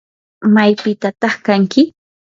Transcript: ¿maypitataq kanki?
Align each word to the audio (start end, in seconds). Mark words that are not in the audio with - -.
¿maypitataq 0.53 1.35
kanki? 1.45 1.81